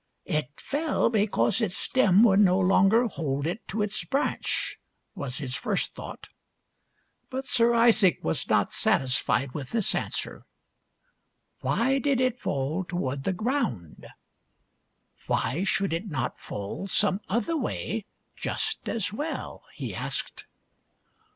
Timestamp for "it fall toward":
12.19-13.25